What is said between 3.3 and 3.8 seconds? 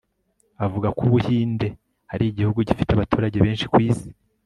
benshi ku